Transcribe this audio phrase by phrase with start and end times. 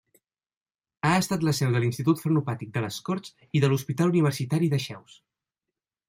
[1.09, 5.19] Ha estat la seu de l'Institut Frenopàtic de les Corts i de l'Hospital Universitari Dexeus.